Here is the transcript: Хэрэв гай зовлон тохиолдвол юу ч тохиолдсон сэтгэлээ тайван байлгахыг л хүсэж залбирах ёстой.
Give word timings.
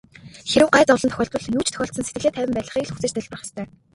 Хэрэв 0.51 0.69
гай 0.75 0.83
зовлон 0.85 1.09
тохиолдвол 1.11 1.45
юу 1.57 1.63
ч 1.65 1.69
тохиолдсон 1.73 2.03
сэтгэлээ 2.05 2.31
тайван 2.33 2.53
байлгахыг 2.55 2.83
л 2.85 2.93
хүсэж 2.93 3.11
залбирах 3.13 3.43
ёстой. 3.45 3.65